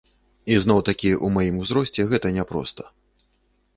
[0.53, 2.83] І зноў-такі ў маім узросце гэта няпроста.